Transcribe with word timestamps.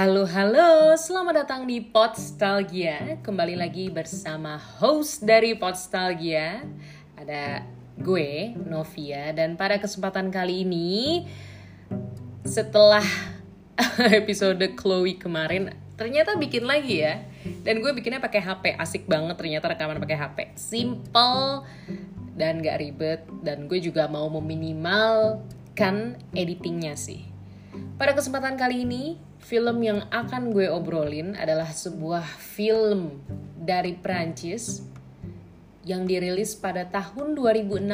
Halo 0.00 0.24
halo, 0.24 0.96
selamat 0.96 1.44
datang 1.44 1.68
di 1.68 1.76
Podstalgia. 1.76 3.20
Kembali 3.20 3.52
lagi 3.52 3.92
bersama 3.92 4.56
host 4.56 5.28
dari 5.28 5.52
Podstalgia. 5.52 6.64
Ada 7.20 7.60
gue, 8.00 8.56
Novia 8.64 9.28
Dan 9.36 9.60
pada 9.60 9.76
kesempatan 9.76 10.32
kali 10.32 10.64
ini 10.64 11.28
Setelah 12.48 13.04
episode 14.24 14.72
Chloe 14.72 15.20
kemarin 15.20 15.76
Ternyata 16.00 16.32
bikin 16.40 16.64
lagi 16.64 17.04
ya. 17.04 17.20
Dan 17.60 17.84
gue 17.84 17.92
bikinnya 17.92 18.24
pakai 18.24 18.40
HP, 18.40 18.80
asik 18.80 19.04
banget 19.04 19.36
ternyata 19.36 19.68
rekaman 19.68 20.00
pakai 20.00 20.16
HP 20.16 20.38
Simple 20.56 21.68
dan 22.40 22.64
gak 22.64 22.80
ribet. 22.80 23.20
Dan 23.44 23.68
gue 23.68 23.84
juga 23.84 24.08
mau 24.08 24.32
meminimalkan 24.32 26.16
editingnya 26.32 26.96
sih. 26.96 27.28
Pada 28.00 28.16
kesempatan 28.16 28.56
kali 28.56 28.88
ini, 28.88 29.28
film 29.40 29.80
yang 29.80 30.04
akan 30.12 30.52
gue 30.52 30.68
obrolin 30.68 31.32
adalah 31.34 31.72
sebuah 31.72 32.22
film 32.38 33.24
dari 33.56 33.96
Prancis 33.96 34.84
yang 35.82 36.04
dirilis 36.04 36.52
pada 36.54 36.84
tahun 36.86 37.32
2016. 37.34 37.88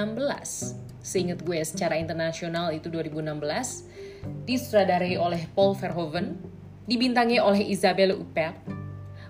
Seingat 1.07 1.47
gue 1.47 1.59
secara 1.63 1.95
internasional 2.03 2.75
itu 2.75 2.91
2016, 2.91 4.43
disutradarai 4.43 5.15
oleh 5.15 5.47
Paul 5.55 5.79
Verhoeven, 5.79 6.35
dibintangi 6.91 7.39
oleh 7.39 7.63
Isabelle 7.71 8.19
Huppert. 8.19 8.59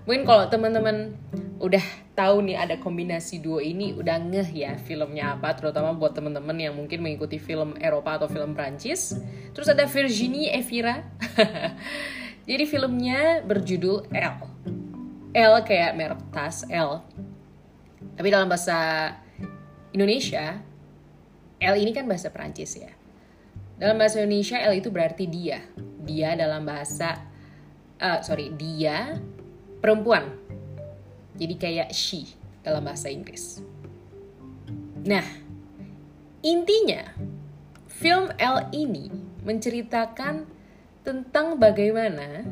Mungkin 0.09 0.25
kalau 0.25 0.49
teman-teman 0.49 1.13
udah 1.61 2.06
tahu 2.17 2.41
nih 2.41 2.57
ada 2.57 2.81
kombinasi 2.81 3.37
duo 3.37 3.61
ini 3.61 3.93
udah 3.93 4.17
ngeh 4.17 4.49
ya 4.49 4.73
filmnya 4.81 5.37
apa 5.37 5.53
terutama 5.53 5.93
buat 5.93 6.17
temen-temen 6.17 6.57
yang 6.57 6.73
mungkin 6.73 7.05
mengikuti 7.05 7.37
film 7.37 7.77
Eropa 7.77 8.17
atau 8.17 8.25
film 8.25 8.57
Prancis 8.57 9.13
terus 9.53 9.69
ada 9.69 9.85
Virginie 9.85 10.49
Evira 10.49 11.05
jadi 12.49 12.65
filmnya 12.65 13.45
berjudul 13.45 14.09
L. 14.09 14.35
L 15.37 15.53
kayak 15.61 15.93
merek 15.93 16.21
tas 16.33 16.65
L. 16.71 17.05
Tapi 18.17 18.27
dalam 18.33 18.49
bahasa 18.49 19.13
Indonesia 19.93 20.57
L 21.61 21.75
ini 21.77 21.93
kan 21.93 22.09
bahasa 22.09 22.33
Prancis 22.33 22.73
ya. 22.73 22.89
Dalam 23.77 24.01
bahasa 24.01 24.25
Indonesia 24.25 24.57
L 24.57 24.73
itu 24.73 24.89
berarti 24.89 25.29
dia. 25.29 25.61
Dia 26.01 26.33
dalam 26.33 26.65
bahasa 26.65 27.21
uh, 28.01 28.19
sorry 28.25 28.49
dia 28.57 29.21
perempuan 29.77 30.36
jadi 31.37 31.55
kayak 31.55 31.89
she 31.93 32.25
dalam 32.65 32.83
bahasa 32.83 33.07
Inggris. 33.07 33.61
Nah, 35.07 35.23
intinya 36.43 37.15
film 37.87 38.33
L 38.35 38.67
ini 38.75 39.07
menceritakan 39.47 40.43
tentang 41.07 41.55
bagaimana 41.55 42.43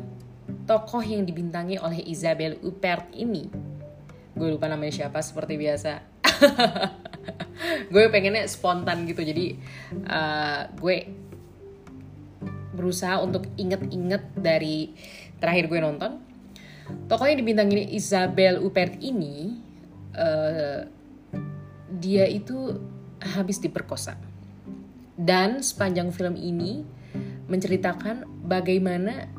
tokoh 0.63 1.03
yang 1.03 1.27
dibintangi 1.27 1.75
oleh 1.75 1.99
Isabelle 2.07 2.55
Huppert 2.63 3.11
ini. 3.11 3.51
Gue 4.31 4.55
lupa 4.55 4.71
namanya 4.71 5.03
siapa 5.03 5.19
seperti 5.19 5.59
biasa. 5.59 5.99
gue 7.93 8.03
pengennya 8.11 8.43
spontan 8.51 9.07
gitu 9.07 9.23
jadi 9.23 9.55
uh, 10.07 10.67
gue 10.75 11.07
berusaha 12.75 13.23
untuk 13.23 13.47
inget-inget 13.55 14.35
dari 14.35 14.91
terakhir 15.39 15.71
gue 15.71 15.79
nonton 15.79 16.19
tokoh 17.09 17.25
yang 17.25 17.39
dibintangi 17.41 17.95
Isabel 17.95 18.61
Huppert 18.61 18.97
ini 19.01 19.57
uh, 20.15 20.85
dia 21.95 22.25
itu 22.29 22.77
habis 23.21 23.57
diperkosa. 23.61 24.17
Dan 25.15 25.63
sepanjang 25.63 26.11
film 26.11 26.35
ini 26.35 26.83
menceritakan 27.47 28.27
bagaimana 28.45 29.31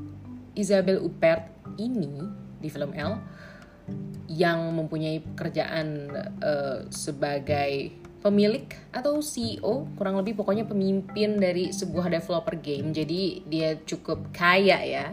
Isabel 0.57 1.05
Huppert 1.05 1.53
ini 1.77 2.25
di 2.57 2.69
film 2.73 2.97
L 2.97 3.21
yang 4.27 4.73
mempunyai 4.75 5.23
pekerjaan 5.23 6.11
uh, 6.43 6.89
sebagai 6.91 7.93
pemilik 8.25 8.67
atau 8.91 9.23
CEO 9.23 9.87
kurang 9.95 10.19
lebih 10.19 10.35
pokoknya 10.35 10.67
pemimpin 10.67 11.39
dari 11.39 11.71
sebuah 11.71 12.11
developer 12.11 12.59
game. 12.59 12.91
Jadi 12.91 13.47
dia 13.47 13.79
cukup 13.87 14.35
kaya 14.35 14.83
ya 14.83 15.07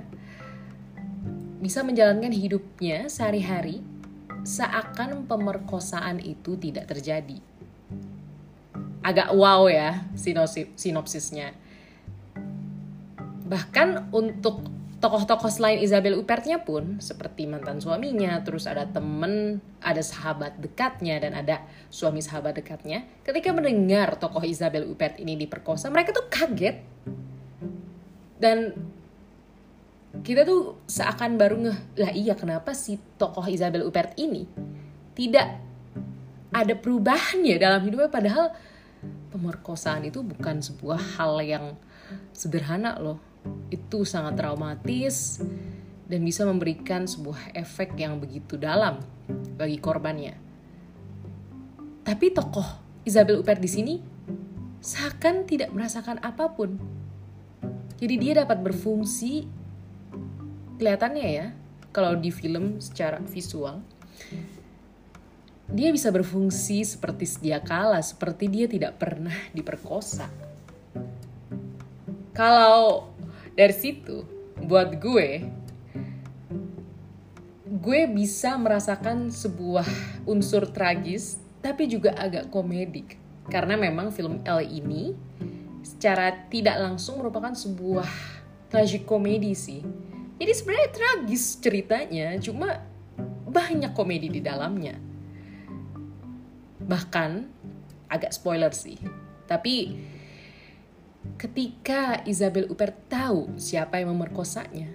bisa 1.63 1.79
menjalankan 1.79 2.35
hidupnya 2.35 3.07
sehari-hari 3.07 3.79
seakan 4.43 5.23
pemerkosaan 5.23 6.19
itu 6.19 6.59
tidak 6.59 6.91
terjadi. 6.91 7.39
Agak 8.99 9.31
wow 9.31 9.71
ya 9.71 10.03
sinopsisnya. 10.75 11.55
Bahkan 13.47 14.11
untuk 14.11 14.67
tokoh-tokoh 14.99 15.51
selain 15.51 15.79
Isabel 15.79 16.19
Upertnya 16.19 16.63
pun 16.63 16.99
seperti 16.99 17.47
mantan 17.47 17.79
suaminya, 17.79 18.39
terus 18.43 18.67
ada 18.67 18.87
temen, 18.87 19.63
ada 19.79 19.99
sahabat 19.99 20.59
dekatnya 20.59 21.19
dan 21.19 21.35
ada 21.35 21.63
suami 21.87 22.19
sahabat 22.19 22.59
dekatnya. 22.59 23.07
Ketika 23.23 23.55
mendengar 23.55 24.19
tokoh 24.19 24.43
Isabel 24.43 24.87
Upert 24.87 25.19
ini 25.19 25.39
diperkosa, 25.39 25.87
mereka 25.87 26.11
tuh 26.15 26.27
kaget 26.27 26.79
dan 28.39 28.75
kita 30.21 30.45
tuh 30.45 30.85
seakan 30.85 31.41
baru 31.41 31.55
ngeh 31.65 31.79
lah 31.97 32.11
iya 32.13 32.37
kenapa 32.37 32.77
si 32.77 33.01
tokoh 33.17 33.49
Isabel 33.49 33.81
Huppert 33.81 34.13
ini 34.21 34.45
tidak 35.17 35.57
ada 36.53 36.77
perubahannya 36.77 37.57
dalam 37.57 37.81
hidupnya? 37.81 38.13
Padahal 38.13 38.53
pemerkosaan 39.33 40.05
itu 40.05 40.21
bukan 40.21 40.61
sebuah 40.61 41.17
hal 41.17 41.41
yang 41.41 41.65
sederhana 42.29 43.01
loh. 43.01 43.17
Itu 43.73 44.05
sangat 44.05 44.37
traumatis 44.37 45.41
dan 46.05 46.21
bisa 46.21 46.45
memberikan 46.45 47.09
sebuah 47.09 47.57
efek 47.57 47.97
yang 47.97 48.21
begitu 48.21 48.55
dalam 48.55 49.01
bagi 49.57 49.81
korbannya. 49.81 50.37
Tapi 52.05 52.25
tokoh 52.29 53.01
Isabel 53.03 53.41
Huppert 53.41 53.59
di 53.59 53.71
sini 53.71 53.95
seakan 54.77 55.49
tidak 55.49 55.73
merasakan 55.73 56.21
apa 56.21 56.53
pun. 56.53 56.77
Jadi 57.97 58.15
dia 58.19 58.43
dapat 58.43 58.59
berfungsi 58.61 59.62
kelihatannya 60.83 61.27
ya 61.31 61.47
kalau 61.95 62.19
di 62.19 62.27
film 62.27 62.83
secara 62.83 63.23
visual 63.23 63.79
dia 65.71 65.95
bisa 65.95 66.11
berfungsi 66.11 66.83
seperti 66.83 67.23
sedia 67.23 67.63
kala 67.63 68.03
seperti 68.03 68.51
dia 68.51 68.67
tidak 68.67 68.99
pernah 68.99 69.31
diperkosa. 69.55 70.27
Kalau 72.35 73.15
dari 73.55 73.71
situ 73.71 74.27
buat 74.59 74.99
gue 74.99 75.47
gue 77.63 78.01
bisa 78.11 78.59
merasakan 78.59 79.31
sebuah 79.31 79.87
unsur 80.27 80.67
tragis 80.67 81.39
tapi 81.63 81.87
juga 81.87 82.11
agak 82.19 82.51
komedik. 82.51 83.15
Karena 83.47 83.79
memang 83.79 84.11
film 84.11 84.43
L 84.43 84.59
ini 84.59 85.15
secara 85.79 86.51
tidak 86.51 86.75
langsung 86.75 87.23
merupakan 87.23 87.55
sebuah 87.55 88.07
tragikomedi 88.67 89.55
sih 89.55 89.81
jadi 90.43 90.59
sebenarnya 90.59 90.89
tragis 90.91 91.55
ceritanya, 91.63 92.35
cuma 92.43 92.83
banyak 93.47 93.95
komedi 93.95 94.27
di 94.27 94.43
dalamnya. 94.43 94.99
Bahkan 96.83 97.31
agak 98.11 98.35
spoiler 98.35 98.75
sih. 98.75 98.99
Tapi 99.47 99.95
ketika 101.39 102.27
Isabel 102.27 102.67
Huppert 102.67 103.07
tahu 103.07 103.55
siapa 103.55 104.03
yang 104.03 104.11
memerkosanya, 104.11 104.91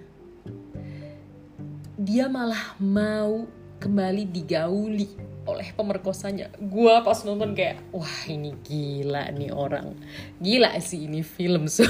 dia 1.97 2.29
malah 2.29 2.77
mau 2.77 3.49
kembali 3.81 4.29
digauli 4.29 5.09
oleh 5.49 5.73
pemerkosanya. 5.73 6.53
Gua 6.61 7.01
pas 7.01 7.25
nonton 7.25 7.57
kayak, 7.57 7.89
wah 7.89 8.21
ini 8.29 8.53
gila 8.61 9.33
nih 9.33 9.49
orang. 9.49 9.97
Gila 10.37 10.77
sih 10.77 11.09
ini 11.09 11.25
film. 11.25 11.65
So. 11.65 11.89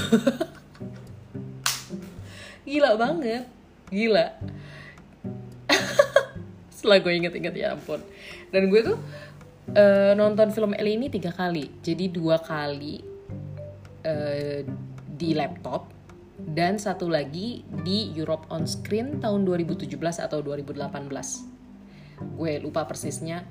gila 2.70 2.94
banget 2.94 3.59
gila. 3.90 4.26
Setelah 6.74 6.98
gue 7.02 7.12
inget-inget 7.12 7.54
ya 7.54 7.76
ampun. 7.76 8.00
Dan 8.48 8.70
gue 8.70 8.80
tuh 8.80 8.98
uh, 9.74 10.12
nonton 10.16 10.54
film 10.54 10.72
Ellie 10.72 10.96
ini 10.96 11.12
tiga 11.12 11.34
kali. 11.34 11.68
Jadi 11.82 12.08
dua 12.08 12.40
kali 12.40 13.02
uh, 14.06 14.58
di 15.10 15.30
laptop 15.36 15.92
dan 16.40 16.80
satu 16.80 17.12
lagi 17.12 17.60
di 17.84 18.16
Europe 18.16 18.48
on 18.48 18.64
Screen 18.64 19.20
tahun 19.20 19.44
2017 19.44 19.92
atau 20.00 20.40
2018 20.40 21.50
gue 22.20 22.52
lupa 22.60 22.84
persisnya. 22.84 23.44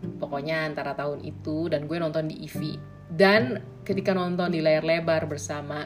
Pokoknya 0.00 0.68
antara 0.68 0.92
tahun 0.96 1.24
itu 1.24 1.68
dan 1.72 1.88
gue 1.88 1.96
nonton 1.96 2.28
di 2.28 2.44
EV 2.44 2.76
dan 3.10 3.60
ketika 3.82 4.14
nonton 4.14 4.52
di 4.52 4.62
layar 4.62 4.84
lebar 4.86 5.26
bersama 5.26 5.84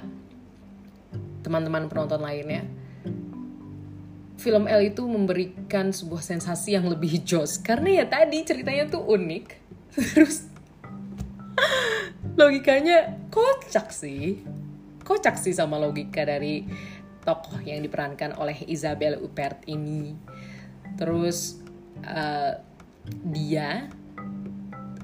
teman-teman 1.40 1.88
penonton 1.88 2.20
lainnya 2.20 2.62
film 4.34 4.66
L 4.66 4.82
itu 4.82 5.06
memberikan 5.06 5.94
sebuah 5.94 6.20
sensasi 6.20 6.74
yang 6.74 6.90
lebih 6.90 7.22
jos 7.22 7.62
karena 7.62 8.02
ya 8.02 8.04
tadi 8.10 8.42
ceritanya 8.42 8.90
tuh 8.90 9.02
unik. 9.06 9.46
Terus 10.14 10.48
logikanya 12.34 13.28
kocak 13.30 13.94
sih. 13.94 14.42
Kocak 15.04 15.36
sih 15.36 15.52
sama 15.52 15.76
logika 15.76 16.24
dari 16.24 16.64
tokoh 17.22 17.60
yang 17.62 17.84
diperankan 17.84 18.36
oleh 18.40 18.64
Isabelle 18.66 19.20
Huppert 19.20 19.64
ini. 19.68 20.16
Terus 20.96 21.60
uh, 22.04 22.56
dia 23.28 23.88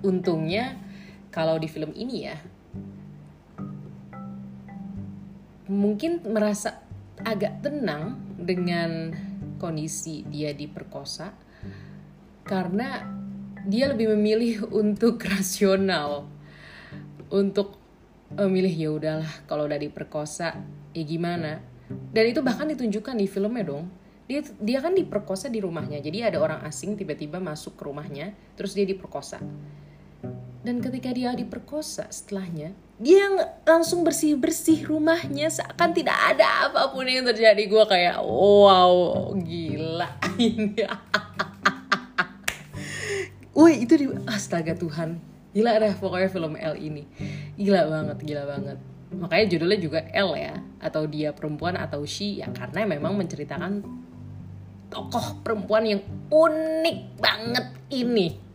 untungnya 0.00 0.80
kalau 1.28 1.60
di 1.60 1.68
film 1.68 1.92
ini 1.92 2.16
ya 2.24 2.36
mungkin 5.70 6.18
merasa 6.26 6.82
agak 7.22 7.62
tenang 7.62 8.29
dengan 8.40 9.12
kondisi 9.60 10.24
dia 10.24 10.56
diperkosa 10.56 11.36
karena 12.48 13.04
dia 13.68 13.92
lebih 13.92 14.16
memilih 14.16 14.66
untuk 14.82 15.20
rasional 15.20 16.26
untuk 17.30 17.76
memilih 18.34 18.74
ya 18.74 18.90
udahlah 18.90 19.32
kalau 19.46 19.66
udah 19.66 19.78
diperkosa 19.78 20.58
ya 20.94 21.02
gimana? 21.06 21.62
Dan 21.90 22.30
itu 22.30 22.38
bahkan 22.42 22.70
ditunjukkan 22.70 23.18
di 23.18 23.26
filmnya 23.26 23.66
dong. 23.66 23.90
Dia 24.30 24.46
dia 24.62 24.78
kan 24.78 24.94
diperkosa 24.94 25.50
di 25.50 25.58
rumahnya. 25.58 25.98
Jadi 25.98 26.22
ada 26.22 26.38
orang 26.38 26.62
asing 26.62 26.94
tiba-tiba 26.94 27.42
masuk 27.42 27.74
ke 27.74 27.82
rumahnya 27.86 28.34
terus 28.54 28.74
dia 28.74 28.86
diperkosa 28.86 29.42
dan 30.60 30.84
ketika 30.84 31.10
dia 31.12 31.32
diperkosa 31.32 32.08
setelahnya 32.12 32.76
dia 33.00 33.32
langsung 33.64 34.04
bersih 34.04 34.36
bersih 34.36 34.84
rumahnya 34.84 35.48
seakan 35.48 35.96
tidak 35.96 36.12
ada 36.36 36.68
apa 36.68 36.92
pun 36.92 37.08
yang 37.08 37.24
terjadi. 37.24 37.64
Gue 37.64 37.80
kayak 37.88 38.20
wow 38.20 39.32
gila 39.40 40.20
ini. 40.36 40.84
Woi 43.56 43.88
itu 43.88 43.96
di 43.96 44.06
astaga 44.28 44.76
Tuhan. 44.76 45.16
Gila 45.56 45.80
dah 45.80 45.96
pokoknya 45.96 46.28
film 46.28 46.60
L 46.60 46.76
ini. 46.76 47.08
Gila 47.56 47.88
banget 47.88 48.20
gila 48.20 48.44
banget. 48.44 48.76
Makanya 49.16 49.46
judulnya 49.48 49.78
juga 49.80 50.00
L 50.12 50.36
ya 50.36 50.60
atau 50.84 51.08
dia 51.08 51.32
perempuan 51.32 51.80
atau 51.80 52.04
she 52.04 52.44
ya 52.44 52.52
karena 52.52 52.84
memang 52.84 53.16
menceritakan 53.16 53.80
tokoh 54.92 55.40
perempuan 55.40 55.88
yang 55.88 56.04
unik 56.28 56.98
banget 57.16 57.66
ini 57.96 58.49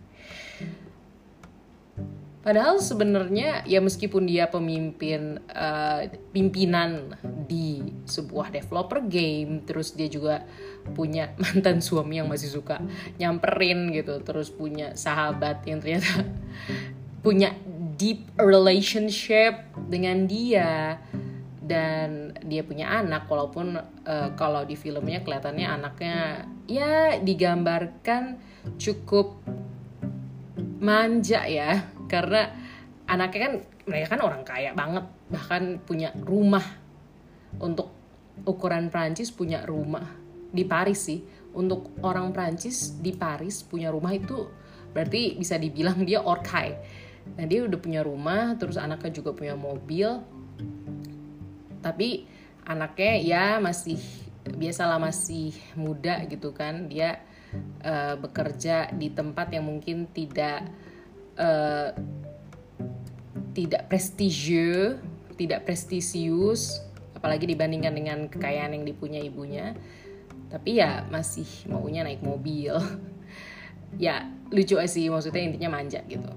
padahal 2.45 2.77
sebenarnya 2.77 3.65
ya 3.65 3.81
meskipun 3.81 4.29
dia 4.29 4.45
pemimpin 4.45 5.41
uh, 5.49 6.05
pimpinan 6.29 7.17
di 7.49 7.81
sebuah 8.05 8.53
developer 8.53 9.01
game 9.01 9.65
terus 9.65 9.97
dia 9.97 10.05
juga 10.05 10.45
punya 10.93 11.33
mantan 11.41 11.81
suami 11.81 12.21
yang 12.21 12.29
masih 12.29 12.53
suka 12.53 12.85
nyamperin 13.17 13.89
gitu 13.89 14.21
terus 14.21 14.53
punya 14.53 14.93
sahabat 14.93 15.65
yang 15.65 15.81
ternyata 15.81 16.21
punya 17.25 17.57
deep 17.97 18.29
relationship 18.37 19.65
dengan 19.89 20.29
dia 20.29 21.01
dan 21.65 22.37
dia 22.45 22.61
punya 22.61 22.93
anak 22.93 23.25
walaupun 23.25 23.73
uh, 24.05 24.29
kalau 24.37 24.61
di 24.69 24.77
filmnya 24.77 25.25
kelihatannya 25.25 25.65
anaknya 25.65 26.45
ya 26.69 27.17
digambarkan 27.17 28.37
cukup 28.77 29.41
manja 30.77 31.41
ya 31.49 31.94
karena 32.05 32.51
anaknya 33.05 33.41
kan 33.49 33.53
mereka 33.85 34.17
kan 34.17 34.21
orang 34.25 34.41
kaya 34.41 34.71
banget. 34.73 35.05
Bahkan 35.29 35.85
punya 35.85 36.13
rumah. 36.17 36.63
Untuk 37.55 37.87
ukuran 38.43 38.91
Prancis 38.91 39.31
punya 39.31 39.63
rumah 39.63 40.03
di 40.51 40.65
Paris 40.67 40.99
sih. 41.07 41.19
Untuk 41.55 41.95
orang 42.03 42.35
Prancis 42.35 42.99
di 42.99 43.15
Paris 43.15 43.63
punya 43.63 43.87
rumah 43.87 44.11
itu 44.11 44.51
berarti 44.91 45.39
bisa 45.39 45.55
dibilang 45.55 46.03
dia 46.03 46.19
orkai. 46.19 46.75
Nah 47.39 47.45
dia 47.47 47.63
udah 47.63 47.79
punya 47.79 48.03
rumah 48.03 48.59
terus 48.59 48.75
anaknya 48.75 49.23
juga 49.23 49.31
punya 49.31 49.55
mobil. 49.55 50.19
Tapi 51.79 52.27
anaknya 52.67 53.13
ya 53.21 53.45
masih 53.63 54.01
biasalah 54.43 54.99
masih 54.99 55.55
muda 55.79 56.27
gitu 56.27 56.51
kan. 56.51 56.91
Dia 56.91 57.23
uh, 57.87 58.19
bekerja 58.19 58.91
di 58.91 59.15
tempat 59.15 59.55
yang 59.55 59.63
mungkin 59.63 60.11
tidak 60.11 60.67
uh, 61.39 61.89
tidak 63.55 63.87
prestigious 63.87 64.99
tidak 65.35 65.67
prestisius 65.67 66.79
apalagi 67.15 67.47
dibandingkan 67.47 67.93
dengan 67.95 68.17
kekayaan 68.31 68.75
yang 68.75 68.85
dipunya 68.87 69.19
ibunya. 69.23 69.75
Tapi 70.47 70.79
ya 70.79 71.03
masih 71.11 71.47
maunya 71.69 72.03
naik 72.03 72.23
mobil. 72.23 72.75
Ya 73.95 74.27
lucu 74.51 74.75
sih 74.91 75.07
maksudnya 75.07 75.39
intinya 75.39 75.79
manja 75.79 76.03
gitu. 76.03 76.27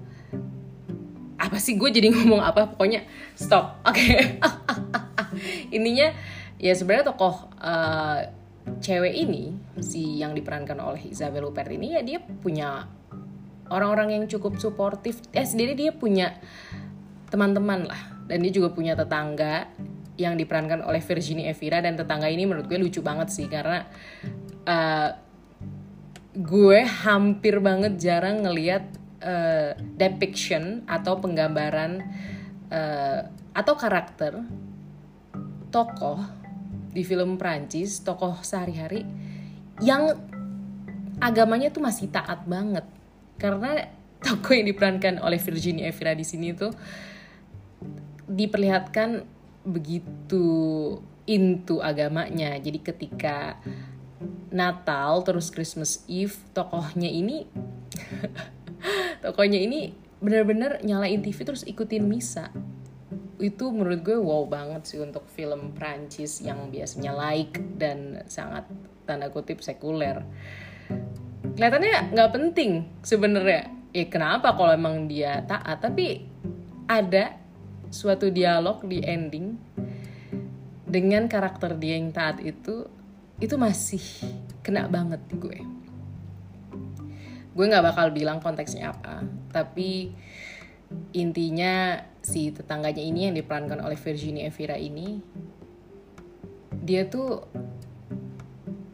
Apa 1.35 1.59
sih 1.59 1.75
gue 1.75 1.91
jadi 1.91 2.07
ngomong 2.15 2.39
apa? 2.39 2.71
Pokoknya 2.71 3.03
stop. 3.35 3.75
Oke. 3.89 3.99
Okay. 3.99 5.75
intinya 5.75 6.15
ya 6.55 6.71
sebenarnya 6.71 7.11
tokoh 7.11 7.51
uh, 7.59 8.31
cewek 8.79 9.11
ini 9.11 9.59
si 9.83 10.23
yang 10.23 10.31
diperankan 10.31 10.79
oleh 10.79 11.11
Isabel 11.11 11.51
Huppert 11.51 11.67
ini 11.75 11.99
ya 11.99 12.01
dia 12.05 12.23
punya 12.23 12.87
orang-orang 13.69 14.19
yang 14.19 14.23
cukup 14.25 14.57
suportif 14.57 15.21
eh 15.31 15.45
sendiri 15.45 15.73
dia 15.73 15.93
punya 15.95 16.37
teman-teman 17.29 17.85
lah. 17.89 18.01
Dan 18.29 18.45
dia 18.45 18.53
juga 18.53 18.69
punya 18.73 18.93
tetangga 18.93 19.69
yang 20.19 20.37
diperankan 20.37 20.85
oleh 20.85 21.01
Virginie 21.01 21.49
Evira. 21.49 21.81
Dan 21.81 21.97
tetangga 21.97 22.29
ini 22.29 22.45
menurut 22.45 22.69
gue 22.69 22.77
lucu 22.77 23.01
banget 23.01 23.33
sih 23.33 23.49
karena 23.49 23.85
uh, 24.69 25.09
gue 26.35 26.79
hampir 26.85 27.57
banget 27.57 27.97
jarang 27.97 28.45
ngeliat 28.45 28.85
uh, 29.23 29.73
depiction 29.97 30.85
atau 30.85 31.17
penggambaran 31.17 32.05
uh, 32.69 33.19
atau 33.51 33.73
karakter 33.75 34.45
tokoh 35.73 36.21
di 36.89 37.05
film 37.05 37.37
Prancis 37.37 38.01
tokoh 38.01 38.41
sehari-hari 38.41 39.05
yang 39.81 40.15
agamanya 41.19 41.69
tuh 41.69 41.83
masih 41.83 42.09
taat 42.09 42.45
banget 42.47 42.85
karena 43.39 43.87
tokoh 44.19 44.51
yang 44.51 44.67
diperankan 44.67 45.23
oleh 45.23 45.39
Virginie 45.39 45.87
Evira 45.87 46.11
di 46.11 46.27
sini 46.27 46.51
tuh 46.51 46.75
diperlihatkan 48.29 49.23
begitu 49.65 50.47
into 51.25 51.79
agamanya. 51.79 52.59
Jadi 52.59 52.79
ketika 52.83 53.57
Natal 54.51 55.21
terus 55.23 55.53
Christmas 55.53 56.03
Eve 56.09 56.35
tokohnya 56.51 57.07
ini 57.07 57.45
tokohnya 59.23 59.61
ini 59.61 59.93
benar-benar 60.19 60.83
nyalain 60.83 61.23
TV 61.23 61.37
terus 61.41 61.63
ikutin 61.63 62.03
misa. 62.03 62.51
Itu 63.39 63.71
menurut 63.71 64.03
gue 64.03 64.19
wow 64.19 64.43
banget 64.51 64.83
sih 64.83 64.99
untuk 64.99 65.23
film 65.31 65.71
Prancis 65.71 66.43
yang 66.43 66.67
biasanya 66.67 67.15
like 67.15 67.55
dan 67.79 68.27
sangat 68.27 68.67
tanda 69.07 69.31
kutip 69.31 69.63
sekuler. 69.63 70.27
Kelihatannya 71.59 72.15
nggak 72.15 72.31
penting 72.31 72.87
sebenarnya. 73.03 73.67
Ya 73.91 74.07
kenapa 74.07 74.55
kalau 74.55 74.71
emang 74.71 75.11
dia 75.11 75.43
taat, 75.43 75.83
tapi 75.83 76.23
ada 76.87 77.35
suatu 77.91 78.31
dialog 78.31 78.79
di 78.87 79.03
ending 79.03 79.59
dengan 80.87 81.27
karakter 81.27 81.75
dia 81.75 81.99
yang 81.99 82.15
taat 82.15 82.39
itu 82.39 82.87
itu 83.43 83.55
masih 83.59 84.01
kena 84.65 84.89
banget 84.89 85.21
di 85.29 85.35
gue 85.37 85.59
gue 87.53 87.65
nggak 87.65 87.85
bakal 87.93 88.09
bilang 88.09 88.41
konteksnya 88.41 88.93
apa 88.93 89.25
tapi 89.53 90.13
intinya 91.13 92.01
si 92.21 92.49
tetangganya 92.49 93.01
ini 93.05 93.29
yang 93.29 93.35
diperankan 93.37 93.85
oleh 93.85 93.97
Virginia 93.97 94.49
Evira 94.49 94.77
ini 94.77 95.21
dia 96.81 97.05
tuh 97.05 97.45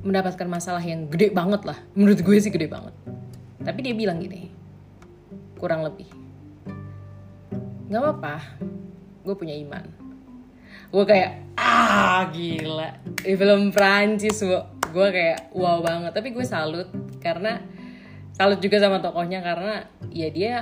mendapatkan 0.05 0.45
masalah 0.45 0.85
yang 0.85 1.09
gede 1.09 1.33
banget 1.33 1.65
lah. 1.65 1.77
Menurut 1.97 2.21
gue 2.21 2.37
sih 2.37 2.53
gede 2.53 2.69
banget. 2.69 2.93
Tapi 3.65 3.79
dia 3.81 3.97
bilang 3.97 4.21
gini 4.21 4.53
kurang 5.55 5.87
lebih 5.87 6.05
nggak 7.85 8.01
apa-apa 8.01 8.35
gue 9.25 9.35
punya 9.37 9.55
iman. 9.61 9.85
Gue 10.93 11.03
kayak 11.05 11.57
ah 11.57 12.29
gila. 12.29 13.01
Di 13.21 13.33
film 13.33 13.73
Prancis 13.73 14.41
gue 14.41 15.07
kayak 15.09 15.53
wow 15.53 15.81
banget. 15.81 16.13
Tapi 16.13 16.29
gue 16.33 16.45
salut 16.45 16.89
karena 17.21 17.61
salut 18.37 18.61
juga 18.61 18.77
sama 18.77 19.01
tokohnya 19.01 19.41
karena 19.41 19.89
ya 20.13 20.29
dia 20.29 20.53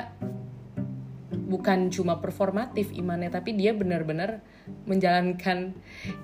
bukan 1.53 1.93
cuma 1.93 2.17
performatif 2.17 2.89
imannya 2.95 3.29
tapi 3.29 3.53
dia 3.53 3.77
benar-benar 3.77 4.41
menjalankan 4.83 5.71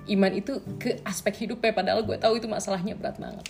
iman 0.08 0.32
itu 0.36 0.60
ke 0.76 1.00
aspek 1.04 1.48
hidupnya 1.48 1.72
padahal 1.72 2.04
gue 2.04 2.16
tahu 2.20 2.36
itu 2.36 2.46
masalahnya 2.46 2.96
berat 2.96 3.16
banget 3.16 3.46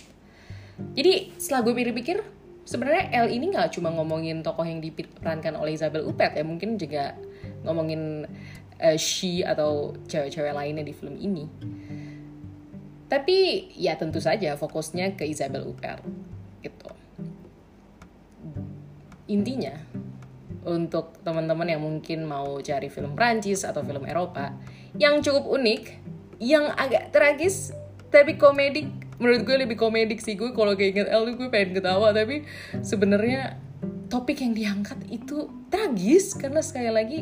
jadi 0.95 1.29
setelah 1.37 1.61
gue 1.67 1.73
pikir-pikir 1.77 2.17
sebenarnya 2.65 3.11
L 3.25 3.27
ini 3.29 3.51
nggak 3.51 3.75
cuma 3.75 3.91
ngomongin 3.91 4.45
tokoh 4.45 4.63
yang 4.65 4.79
diperankan 4.79 5.57
oleh 5.57 5.75
Isabel 5.75 6.05
Huppert 6.07 6.37
ya 6.37 6.45
mungkin 6.45 6.77
juga 6.79 7.17
ngomongin 7.65 8.25
uh, 8.81 8.97
she 8.97 9.45
atau 9.45 9.93
cewek-cewek 10.09 10.53
lainnya 10.53 10.81
di 10.81 10.93
film 10.93 11.15
ini. 11.19 11.45
Tapi 13.11 13.69
ya 13.75 13.99
tentu 13.99 14.23
saja 14.23 14.55
fokusnya 14.55 15.19
ke 15.19 15.27
Isabel 15.27 15.67
Huppert 15.67 16.01
gitu. 16.63 16.89
Intinya 19.29 19.75
untuk 20.61 21.19
teman-teman 21.25 21.67
yang 21.67 21.81
mungkin 21.81 22.23
mau 22.23 22.61
cari 22.61 22.87
film 22.87 23.17
Prancis 23.17 23.65
atau 23.65 23.81
film 23.81 24.05
Eropa 24.05 24.53
yang 24.97 25.23
cukup 25.23 25.47
unik, 25.47 25.81
yang 26.41 26.71
agak 26.75 27.13
tragis 27.13 27.71
tapi 28.11 28.35
komedik. 28.35 28.89
Menurut 29.21 29.45
gue 29.45 29.55
lebih 29.55 29.77
komedik 29.77 30.19
sih. 30.19 30.33
Gue 30.35 30.51
kalau 30.51 30.73
kayak 30.73 30.91
inget 30.97 31.07
L 31.13 31.29
gue 31.29 31.47
pengen 31.47 31.77
ketawa 31.77 32.11
tapi 32.11 32.43
sebenarnya 32.81 33.61
topik 34.11 34.43
yang 34.43 34.51
diangkat 34.51 34.99
itu 35.07 35.47
tragis 35.71 36.35
karena 36.35 36.59
sekali 36.59 36.91
lagi 36.91 37.19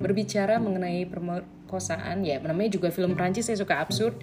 berbicara 0.00 0.56
mengenai 0.56 1.04
perkosaan 1.04 2.24
ya 2.24 2.40
namanya 2.40 2.80
juga 2.80 2.88
film 2.88 3.12
Prancis 3.12 3.50
saya 3.50 3.60
suka 3.60 3.76
absurd. 3.82 4.16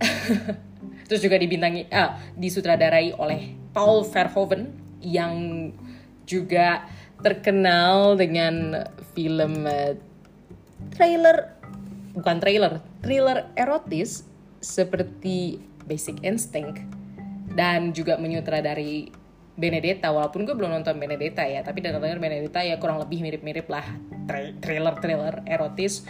Terus 1.10 1.20
juga 1.20 1.36
dibintangi 1.36 1.90
ah, 1.90 2.16
disutradarai 2.38 3.12
oleh 3.18 3.52
Paul 3.74 4.06
Verhoeven 4.06 4.72
yang 5.04 5.68
juga 6.24 6.86
terkenal 7.20 8.16
dengan 8.16 8.86
film 9.12 9.66
uh, 9.66 9.92
trailer. 11.00 11.56
Bukan 12.12 12.36
trailer. 12.44 12.84
Thriller 13.00 13.48
erotis 13.56 14.28
seperti 14.60 15.56
Basic 15.88 16.20
Instinct 16.20 16.84
dan 17.56 17.96
juga 17.96 18.20
menyutradari 18.20 19.08
Benedetta. 19.56 20.12
Walaupun 20.12 20.44
gue 20.44 20.52
belum 20.52 20.68
nonton 20.68 21.00
Benedetta 21.00 21.48
ya 21.48 21.64
tapi 21.64 21.80
dengar-dengar 21.80 22.20
Benedetta 22.20 22.60
ya 22.60 22.76
kurang 22.76 23.00
lebih 23.00 23.24
mirip-mirip 23.24 23.64
lah 23.72 23.88
thriller-thriller 24.60 25.48
erotis. 25.48 26.04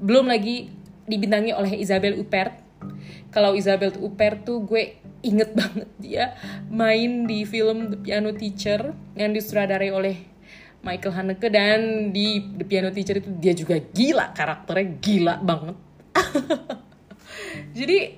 Belum 0.00 0.24
lagi 0.24 0.72
dibintangi 1.04 1.52
oleh 1.52 1.76
Isabel 1.76 2.16
Huppert. 2.16 2.56
Kalau 3.28 3.52
Isabel 3.52 3.92
Huppert 3.92 4.48
tuh 4.48 4.64
gue 4.64 4.96
inget 5.20 5.52
banget 5.60 5.90
dia 6.00 6.32
main 6.72 7.28
di 7.28 7.44
film 7.44 7.92
The 7.92 7.98
Piano 8.00 8.32
Teacher 8.32 8.96
yang 9.12 9.36
disutradarai 9.36 9.92
oleh 9.92 10.29
Michael 10.80 11.12
Haneke 11.12 11.48
dan 11.52 12.10
di 12.14 12.40
The 12.56 12.64
Piano 12.64 12.88
Teacher 12.90 13.20
itu 13.20 13.30
dia 13.36 13.52
juga 13.52 13.76
gila 13.78 14.32
karakternya 14.32 14.86
gila 15.00 15.34
banget 15.40 15.76
jadi 17.78 18.16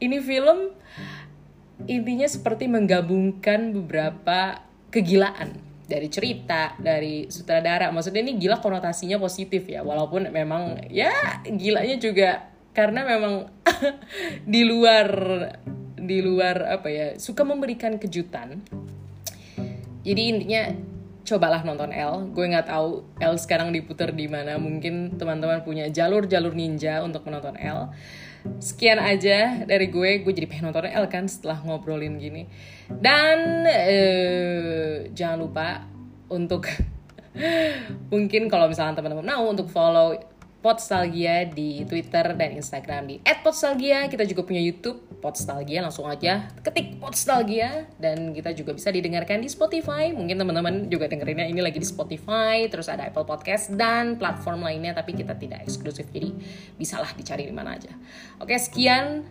ini 0.00 0.18
film 0.24 0.72
intinya 1.84 2.28
seperti 2.28 2.68
menggabungkan 2.68 3.72
beberapa 3.72 4.64
kegilaan 4.92 5.70
dari 5.90 6.06
cerita, 6.06 6.78
dari 6.78 7.26
sutradara. 7.26 7.90
Maksudnya 7.90 8.22
ini 8.22 8.38
gila 8.38 8.62
konotasinya 8.62 9.18
positif 9.18 9.66
ya, 9.66 9.82
walaupun 9.82 10.30
memang 10.30 10.86
ya 10.86 11.10
gilanya 11.42 11.98
juga 11.98 12.46
karena 12.70 13.02
memang 13.02 13.50
di 14.54 14.62
luar 14.62 15.08
di 15.98 16.22
luar 16.22 16.78
apa 16.78 16.88
ya 16.88 17.06
suka 17.18 17.42
memberikan 17.42 17.98
kejutan. 17.98 18.62
Jadi 20.00 20.22
intinya 20.22 20.62
cobalah 21.30 21.62
nonton 21.62 21.94
L. 21.94 22.34
Gue 22.34 22.50
nggak 22.50 22.66
tahu 22.66 23.06
L 23.22 23.34
sekarang 23.38 23.70
diputar 23.70 24.10
di 24.10 24.26
mana. 24.26 24.58
Mungkin 24.58 25.14
teman-teman 25.14 25.62
punya 25.62 25.86
jalur-jalur 25.86 26.50
ninja 26.58 26.98
untuk 27.06 27.22
menonton 27.22 27.54
L 27.54 27.94
sekian 28.60 28.96
aja 28.96 29.68
dari 29.68 29.92
gue 29.92 30.24
gue 30.24 30.32
jadi 30.32 30.48
pengen 30.48 30.72
nonton 30.72 30.88
L 30.88 31.06
kan 31.12 31.28
setelah 31.28 31.60
ngobrolin 31.60 32.16
gini 32.16 32.48
dan 32.88 33.68
uh, 33.68 35.04
jangan 35.12 35.38
lupa 35.44 35.84
untuk 36.32 36.64
mungkin 38.12 38.48
kalau 38.48 38.66
misalnya 38.66 38.98
teman-teman 38.98 39.28
mau 39.28 39.44
untuk 39.46 39.68
follow 39.68 40.16
Podstalgia 40.60 41.48
di 41.48 41.88
Twitter 41.88 42.36
dan 42.36 42.52
Instagram 42.52 43.08
di 43.08 43.16
@podstalgia. 43.24 44.12
Kita 44.12 44.28
juga 44.28 44.44
punya 44.44 44.60
YouTube 44.60 45.00
Podstalgia. 45.24 45.80
Langsung 45.80 46.04
aja 46.04 46.52
ketik 46.60 47.00
Podstalgia 47.00 47.88
dan 47.96 48.36
kita 48.36 48.52
juga 48.52 48.76
bisa 48.76 48.92
didengarkan 48.92 49.40
di 49.40 49.48
Spotify. 49.48 50.12
Mungkin 50.12 50.36
teman-teman 50.36 50.92
juga 50.92 51.08
dengerinnya 51.08 51.48
ini 51.48 51.64
lagi 51.64 51.80
di 51.80 51.88
Spotify, 51.88 52.68
terus 52.68 52.92
ada 52.92 53.08
Apple 53.08 53.24
Podcast 53.24 53.72
dan 53.72 54.20
platform 54.20 54.68
lainnya 54.68 54.92
tapi 54.92 55.16
kita 55.16 55.32
tidak 55.32 55.64
eksklusif. 55.64 56.04
Jadi 56.12 56.36
bisalah 56.76 57.08
dicari 57.16 57.48
di 57.48 57.54
mana 57.56 57.80
aja. 57.80 57.96
Oke, 58.36 58.52
sekian 58.60 59.24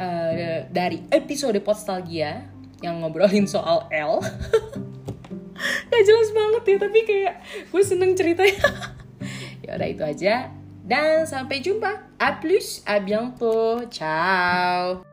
uh, 0.00 0.64
dari 0.72 1.04
episode 1.12 1.60
Podstalgia 1.60 2.48
yang 2.80 3.04
ngobrolin 3.04 3.44
soal 3.44 3.84
L. 3.92 4.24
Gak 5.92 6.02
jelas 6.08 6.32
banget 6.32 6.62
ya, 6.64 6.76
tapi 6.80 6.98
kayak 7.04 7.34
gue 7.68 7.82
seneng 7.84 8.16
ceritanya. 8.16 8.64
ya 9.64 9.76
udah 9.76 9.88
itu 9.92 10.00
aja 10.00 10.59
dan 10.90 11.22
sampai 11.22 11.62
jumpa. 11.62 12.02
A 12.18 12.42
plus, 12.42 12.82
à 12.82 12.98
bientôt. 12.98 13.86
Ciao. 13.94 15.09